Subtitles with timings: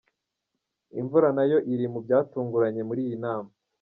[0.99, 3.49] Imvura nayo iri mu byatunguranye muri iyi nama.